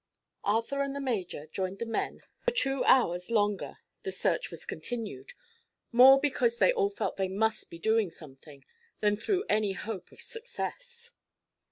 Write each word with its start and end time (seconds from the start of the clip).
Arthur 0.43 0.81
and 0.81 0.95
the 0.95 0.99
major 0.99 1.45
joined 1.45 1.77
the 1.77 1.85
men 1.85 2.23
and 2.23 2.23
for 2.45 2.49
two 2.51 2.83
hours 2.85 3.29
longer 3.29 3.77
the 4.01 4.11
search 4.11 4.49
was 4.49 4.65
continued—more 4.65 6.19
because 6.19 6.57
they 6.57 6.73
all 6.73 6.89
felt 6.89 7.17
they 7.17 7.29
must 7.29 7.69
be 7.69 7.77
doing 7.77 8.09
something, 8.09 8.65
than 8.99 9.15
through 9.15 9.45
any 9.47 9.73
hope 9.73 10.11
of 10.11 10.19
success. 10.19 11.11